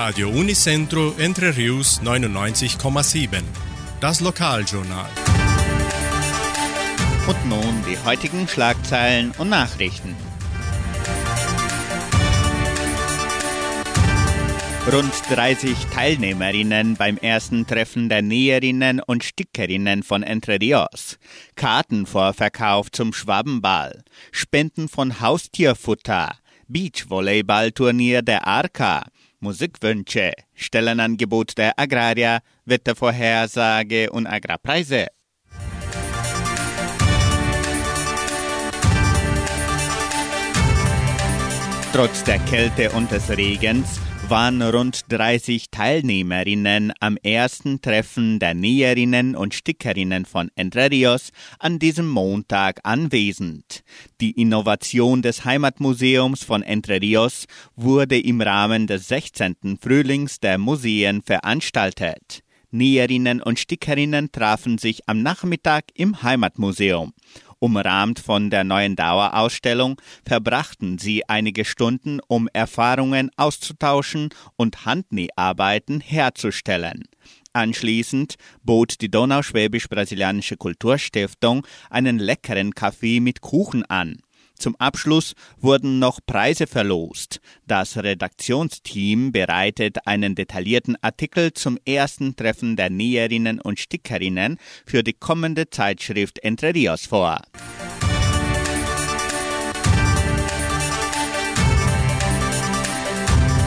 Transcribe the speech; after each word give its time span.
Radio 0.00 0.28
Unicentro 0.28 1.12
Entre 1.18 1.56
Rius 1.56 2.00
99,7. 2.04 3.42
Das 4.00 4.20
Lokaljournal. 4.20 5.10
Und 7.26 7.48
nun 7.48 7.84
die 7.84 7.98
heutigen 8.04 8.46
Schlagzeilen 8.46 9.32
und 9.38 9.48
Nachrichten. 9.48 10.14
Rund 14.92 15.12
30 15.30 15.76
Teilnehmerinnen 15.92 16.94
beim 16.94 17.16
ersten 17.16 17.66
Treffen 17.66 18.08
der 18.08 18.22
Näherinnen 18.22 19.00
und 19.00 19.24
Stickerinnen 19.24 20.04
von 20.04 20.22
Entre 20.22 20.60
Rios. 20.60 21.18
Kartenvorverkauf 21.56 22.92
zum 22.92 23.12
Schwabenball. 23.12 24.04
Spenden 24.30 24.88
von 24.88 25.20
Haustierfutter. 25.20 26.36
Beachvolleyballturnier 26.68 28.22
der 28.22 28.46
Arca. 28.46 29.02
Musikwünsche. 29.40 30.32
Stellenangebot 30.54 31.56
der 31.56 31.78
Agraria. 31.78 32.40
Wettervorhersage 32.64 34.10
und 34.10 34.26
Agrarpreise. 34.26 35.06
Trotz 41.92 42.22
der 42.24 42.38
Kälte 42.40 42.90
und 42.90 43.10
des 43.10 43.30
Regens 43.30 44.00
waren 44.30 44.60
rund 44.60 45.04
30 45.08 45.70
Teilnehmerinnen 45.70 46.92
am 47.00 47.16
ersten 47.22 47.80
Treffen 47.80 48.38
der 48.38 48.52
Näherinnen 48.52 49.34
und 49.34 49.54
Stickerinnen 49.54 50.26
von 50.26 50.50
Entre 50.54 50.90
Rios 50.90 51.30
an 51.58 51.78
diesem 51.78 52.08
Montag 52.08 52.80
anwesend. 52.82 53.82
Die 54.20 54.32
Innovation 54.32 55.22
des 55.22 55.46
Heimatmuseums 55.46 56.44
von 56.44 56.62
Entre 56.62 57.00
Rios 57.00 57.46
wurde 57.74 58.18
im 58.18 58.42
Rahmen 58.42 58.86
des 58.86 59.08
16. 59.08 59.78
Frühlings 59.80 60.40
der 60.40 60.58
Museen 60.58 61.22
veranstaltet. 61.22 62.42
Näherinnen 62.70 63.40
und 63.40 63.58
Stickerinnen 63.58 64.30
trafen 64.30 64.76
sich 64.76 65.08
am 65.08 65.22
Nachmittag 65.22 65.84
im 65.94 66.22
Heimatmuseum. 66.22 67.14
Umrahmt 67.60 68.20
von 68.20 68.50
der 68.50 68.62
neuen 68.62 68.94
Dauerausstellung 68.94 70.00
verbrachten 70.24 70.98
sie 70.98 71.28
einige 71.28 71.64
Stunden, 71.64 72.20
um 72.28 72.48
Erfahrungen 72.52 73.30
auszutauschen 73.36 74.28
und 74.56 74.84
Handnäharbeiten 74.84 76.00
herzustellen. 76.00 77.04
Anschließend 77.52 78.36
bot 78.62 79.00
die 79.00 79.10
Donauschwäbisch-Brasilianische 79.10 80.56
Kulturstiftung 80.56 81.66
einen 81.90 82.18
leckeren 82.18 82.74
Kaffee 82.74 83.18
mit 83.20 83.40
Kuchen 83.40 83.84
an. 83.86 84.18
Zum 84.58 84.74
Abschluss 84.76 85.34
wurden 85.60 86.00
noch 86.00 86.18
Preise 86.26 86.66
verlost. 86.66 87.40
Das 87.66 87.96
Redaktionsteam 87.96 89.30
bereitet 89.30 90.06
einen 90.06 90.34
detaillierten 90.34 90.96
Artikel 91.00 91.52
zum 91.52 91.78
ersten 91.86 92.34
Treffen 92.34 92.74
der 92.74 92.90
Näherinnen 92.90 93.60
und 93.60 93.78
Stickerinnen 93.78 94.58
für 94.84 95.04
die 95.04 95.12
kommende 95.12 95.70
Zeitschrift 95.70 96.40
Entre 96.40 96.74
Rios 96.74 97.06
vor. 97.06 97.40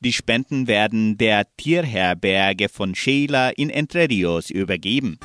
Die 0.01 0.13
Spenden 0.13 0.67
werden 0.67 1.17
der 1.17 1.47
Tierherberge 1.55 2.69
von 2.69 2.93
Sheila 2.93 3.49
in 3.49 3.69
Entre 3.69 4.09
Rios 4.09 4.49
übergeben. 4.49 5.17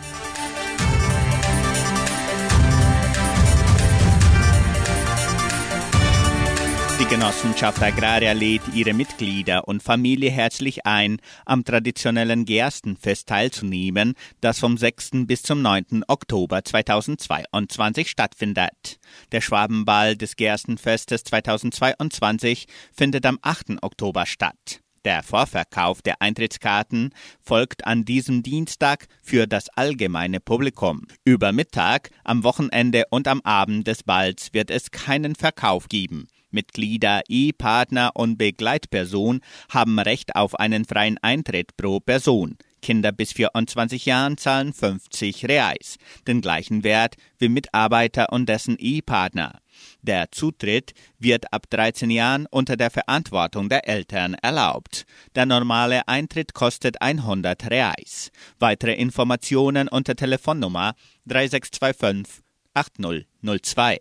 Die 7.07 7.15
Genossenschaft 7.15 7.81
Agraria 7.83 8.33
lädt 8.33 8.63
ihre 8.75 8.93
Mitglieder 8.93 9.69
und 9.69 9.81
Familie 9.81 10.29
herzlich 10.29 10.87
ein, 10.87 11.19
am 11.45 11.63
traditionellen 11.63 12.45
Gerstenfest 12.45 13.29
teilzunehmen, 13.29 14.15
das 14.41 14.59
vom 14.59 14.77
6. 14.77 15.11
bis 15.27 15.43
zum 15.43 15.63
9. 15.63 16.03
Oktober 16.09 16.65
2022 16.65 18.11
stattfindet. 18.11 18.99
Der 19.31 19.41
Schwabenball 19.41 20.17
des 20.17 20.35
Gerstenfestes 20.35 21.23
2022 21.23 22.67
findet 22.93 23.25
am 23.25 23.39
8. 23.41 23.83
Oktober 23.83 24.27
statt. 24.27 24.81
Der 25.05 25.23
Vorverkauf 25.23 26.03
der 26.03 26.21
Eintrittskarten 26.21 27.15
folgt 27.41 27.87
an 27.87 28.05
diesem 28.05 28.43
Dienstag 28.43 29.07
für 29.23 29.47
das 29.47 29.69
allgemeine 29.69 30.41
Publikum. 30.41 31.07
Über 31.25 31.53
Mittag, 31.53 32.11
am 32.25 32.43
Wochenende 32.43 33.05
und 33.11 33.29
am 33.29 33.43
Abend 33.43 33.87
des 33.87 34.03
Balls 34.03 34.53
wird 34.53 34.73
es 34.73 34.91
keinen 34.91 35.37
Verkauf 35.37 35.89
geben. 35.89 36.27
Mitglieder, 36.51 37.23
E-Partner 37.29 38.11
und 38.15 38.39
Begleitperson 38.39 39.41
haben 39.69 39.99
Recht 39.99 40.37
auf 40.37 40.59
einen 40.59 40.85
freien 40.85 41.19
Eintritt 41.23 41.77
pro 41.77 42.01
Person. 42.01 42.57
Kinder 42.87 43.11
bis 43.11 43.33
24 43.33 44.07
Jahren 44.07 44.39
zahlen 44.39 44.73
50 44.73 45.47
Reais, 45.49 45.97
den 46.29 46.41
gleichen 46.41 46.85
Wert 46.85 47.17
wie 47.39 47.49
Mitarbeiter 47.49 48.33
und 48.33 48.49
dessen 48.49 48.77
E-Partner. 48.79 49.61
Der 50.03 50.31
Zutritt 50.31 50.93
wird 51.19 51.53
ab 51.53 51.65
13 51.69 52.11
Jahren 52.11 52.47
unter 52.49 52.77
der 52.77 52.91
Verantwortung 52.91 53.69
der 53.69 53.89
Eltern 53.89 54.35
erlaubt. 54.35 55.05
Der 55.35 55.47
normale 55.47 56.07
Eintritt 56.07 56.55
kostet 56.55 57.03
100 57.03 57.71
Reais. 57.71 58.31
Weitere 58.59 58.95
Informationen 58.95 59.89
unter 59.89 60.15
Telefonnummer 60.15 60.95
3625 61.27 62.45
8002. 62.75 63.99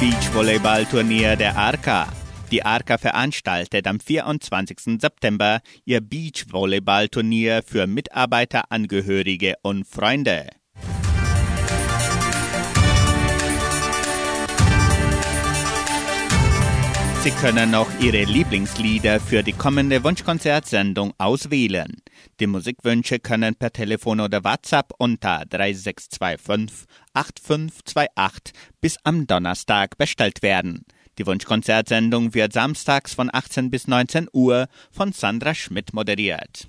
Beachvolleyballturnier 0.00 1.34
der 1.34 1.56
Arca. 1.56 2.06
Die 2.52 2.64
Arca 2.64 2.98
veranstaltet 2.98 3.88
am 3.88 3.98
24. 3.98 5.00
September 5.00 5.60
ihr 5.84 6.00
Beachvolleyballturnier 6.00 7.64
für 7.66 7.88
Mitarbeiter, 7.88 8.70
Angehörige 8.70 9.56
und 9.62 9.88
Freunde. 9.88 10.50
Sie 17.24 17.32
können 17.32 17.72
noch 17.72 17.88
Ihre 18.00 18.22
Lieblingslieder 18.22 19.18
für 19.18 19.42
die 19.42 19.52
kommende 19.52 20.04
Wunschkonzertsendung 20.04 21.12
auswählen. 21.18 21.96
Die 22.40 22.46
Musikwünsche 22.46 23.18
können 23.18 23.56
per 23.56 23.72
Telefon 23.72 24.20
oder 24.20 24.44
WhatsApp 24.44 24.92
unter 24.98 25.44
3625 25.44 26.86
8528 27.12 28.52
bis 28.80 28.96
am 29.02 29.26
Donnerstag 29.26 29.98
bestellt 29.98 30.40
werden. 30.42 30.84
Die 31.18 31.26
Wunschkonzertsendung 31.26 32.34
wird 32.34 32.52
samstags 32.52 33.12
von 33.12 33.28
18 33.32 33.70
bis 33.70 33.88
19 33.88 34.28
Uhr 34.32 34.68
von 34.92 35.10
Sandra 35.10 35.52
Schmidt 35.52 35.92
moderiert. 35.92 36.68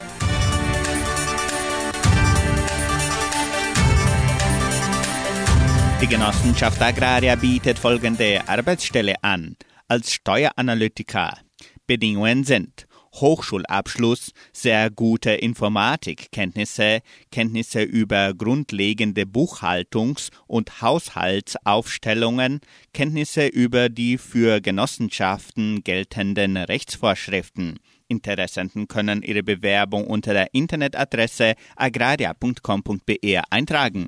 Die 6.01 6.07
Genossenschaft 6.07 6.81
Agraria 6.81 7.35
bietet 7.35 7.77
folgende 7.77 8.41
Arbeitsstelle 8.47 9.21
an. 9.21 9.55
Als 9.87 10.13
Steueranalytiker. 10.13 11.37
Bedingungen 11.85 12.43
sind 12.43 12.87
Hochschulabschluss, 13.13 14.31
sehr 14.53 14.89
gute 14.89 15.31
Informatikkenntnisse, 15.31 16.99
Kenntnisse 17.31 17.81
über 17.81 18.33
grundlegende 18.33 19.23
Buchhaltungs- 19.23 20.29
und 20.47 20.81
Haushaltsaufstellungen, 20.81 22.61
Kenntnisse 22.93 23.47
über 23.47 23.89
die 23.89 24.17
für 24.17 24.61
Genossenschaften 24.61 25.83
geltenden 25.83 26.57
Rechtsvorschriften. 26.57 27.79
Interessenten 28.07 28.87
können 28.87 29.21
ihre 29.21 29.43
Bewerbung 29.43 30.07
unter 30.07 30.33
der 30.33 30.53
Internetadresse 30.53 31.53
agraria.com.br 31.75 33.43
eintragen. 33.49 34.07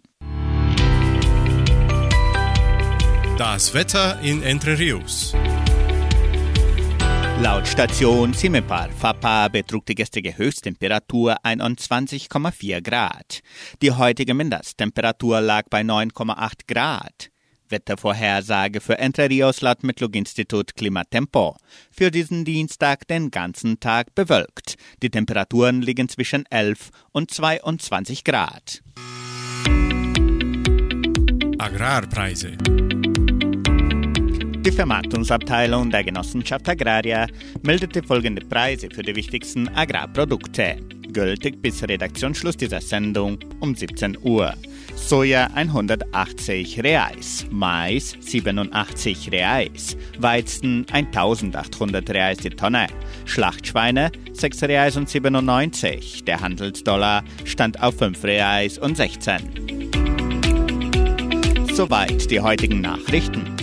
Das 3.38 3.74
Wetter 3.74 4.20
in 4.22 4.44
Entre 4.44 4.78
Rios. 4.78 5.34
Laut 7.42 7.68
Station 7.68 8.34
Simepar 8.34 8.92
Fapa 8.92 9.48
betrug 9.48 9.84
die 9.88 9.96
gestrige 9.96 10.38
Höchsttemperatur 10.38 11.38
21,4 11.44 12.82
Grad. 12.82 13.40
Die 13.82 13.92
heutige 13.92 14.36
Mindesttemperatur 14.36 15.42
lag 15.42 15.64
bei 15.72 15.82
9,8 15.82 16.68
Grad. 16.68 17.32
Wettervorhersage 17.68 18.80
für 18.80 19.00
Entre 19.00 19.28
Rios 19.28 19.62
laut 19.62 19.82
Metlog-Institut 19.82 20.76
Klimatempo. 20.76 21.58
Für 21.90 22.12
diesen 22.12 22.46
Dienstag 22.46 23.08
den 23.08 23.32
ganzen 23.32 23.80
Tag 23.80 24.14
bewölkt. 24.14 24.76
Die 25.02 25.10
Temperaturen 25.10 25.82
liegen 25.82 26.10
zwischen 26.10 26.46
11 26.52 26.92
und 27.12 27.32
22 27.32 28.24
Grad. 28.24 28.84
Agrarpreise. 31.58 32.56
Die 34.64 34.72
Vermarktungsabteilung 34.72 35.90
der 35.90 36.04
Genossenschaft 36.04 36.70
Agraria 36.70 37.26
meldete 37.64 38.04
folgende 38.04 38.46
Preise 38.46 38.90
für 38.94 39.02
die 39.02 39.16
wichtigsten 39.16 39.68
Agrarprodukte. 39.70 40.78
Gültig 41.12 41.64
bis 41.64 41.82
Redaktionsschluss 41.82 42.58
dieser 42.58 42.80
Sendung 42.80 43.40
um 43.60 43.74
17 43.74 44.20
Uhr. 44.22 44.54
Soja 44.96 45.50
180 45.56 46.84
Reais, 46.84 47.48
Mais 47.50 48.16
87 48.20 49.32
Reais, 49.32 49.98
Weizen 50.20 50.86
1800 50.92 52.08
Reais 52.12 52.38
die 52.38 52.52
Tonne, 52.52 52.86
Schlachtschweine 53.26 54.12
6 54.34 54.64
Reais 54.64 54.96
und 54.96 55.10
97. 55.10 56.24
Der 56.26 56.40
Handelsdollar 56.40 57.24
stand 57.46 57.82
auf 57.82 57.98
5 57.98 58.24
Reais 58.24 58.78
und 58.78 58.96
16. 58.96 59.90
Soweit 61.74 62.30
die 62.30 62.42
heutigen 62.42 62.82
Nachrichten. 62.82 63.61